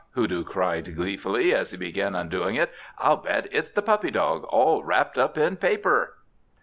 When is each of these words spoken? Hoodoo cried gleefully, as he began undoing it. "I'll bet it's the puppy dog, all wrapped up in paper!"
Hoodoo 0.15 0.43
cried 0.43 0.95
gleefully, 0.95 1.53
as 1.53 1.69
he 1.69 1.77
began 1.77 2.15
undoing 2.15 2.55
it. 2.55 2.71
"I'll 2.97 3.17
bet 3.17 3.47
it's 3.51 3.69
the 3.69 3.83
puppy 3.83 4.09
dog, 4.09 4.45
all 4.45 4.83
wrapped 4.83 5.19
up 5.19 5.37
in 5.37 5.57
paper!" 5.57 6.15